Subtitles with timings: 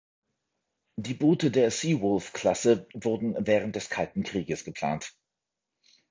[0.97, 5.13] Die Boote der "Seawolf-Klasse" wurden während des Kalten Krieges geplant.